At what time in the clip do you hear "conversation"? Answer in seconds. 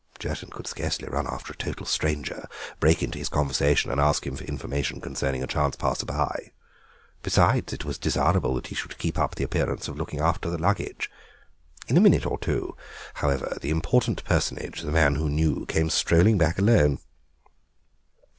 3.29-3.91